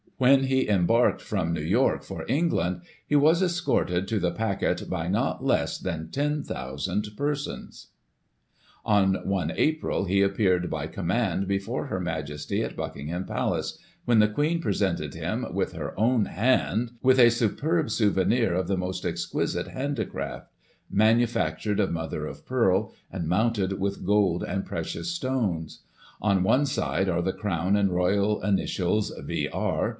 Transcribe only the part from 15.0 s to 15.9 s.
him, with